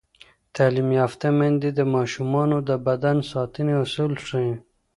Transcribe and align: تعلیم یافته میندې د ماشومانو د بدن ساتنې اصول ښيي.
تعلیم 0.55 0.89
یافته 0.99 1.27
میندې 1.37 1.69
د 1.73 1.79
ماشومانو 1.95 2.57
د 2.69 2.71
بدن 2.87 3.17
ساتنې 3.31 3.73
اصول 3.83 4.13
ښيي. 4.25 4.53